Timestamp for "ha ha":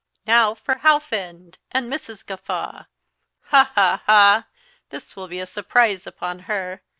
3.51-4.01, 3.75-4.47